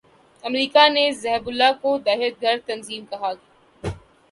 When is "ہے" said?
3.31-3.89